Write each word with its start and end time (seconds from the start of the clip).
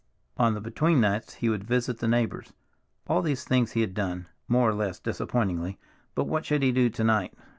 On 0.35 0.55
the 0.55 0.61
between 0.61 0.99
nights 0.99 1.35
he 1.35 1.49
would 1.49 1.63
visit 1.63 1.99
the 1.99 2.07
neighbors. 2.07 2.53
All 3.05 3.21
these 3.21 3.43
things 3.43 3.73
he 3.73 3.81
had 3.81 3.93
done, 3.93 4.27
more 4.47 4.67
or 4.67 4.73
less 4.73 4.97
disappointingly, 4.97 5.77
but 6.15 6.23
what 6.23 6.43
should 6.43 6.63
he 6.63 6.71
do 6.71 6.89
to 6.89 7.03
night? 7.03 7.35